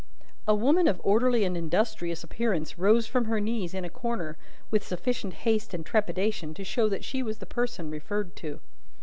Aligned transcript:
A 0.47 0.55
woman 0.55 0.87
of 0.87 0.99
orderly 1.03 1.43
and 1.43 1.55
industrious 1.55 2.23
appearance 2.23 2.79
rose 2.79 3.05
from 3.05 3.25
her 3.25 3.39
knees 3.39 3.75
in 3.75 3.85
a 3.85 3.89
corner, 3.91 4.35
with 4.71 4.83
sufficient 4.83 5.35
haste 5.45 5.75
and 5.75 5.85
trepidation 5.85 6.55
to 6.55 6.63
show 6.63 6.89
that 6.89 7.03
she 7.03 7.21
was 7.21 7.37
the 7.37 7.45
person 7.45 7.91
referred 7.91 8.35
to. 8.37 8.61